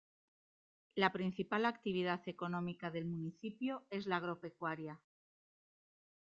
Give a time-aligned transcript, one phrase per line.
[0.95, 4.99] La principal actividad económica del municipio es la agropecuaria.